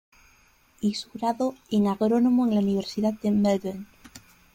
[0.79, 3.85] Y su grado en agrónomo en la Universidad de Melbourne.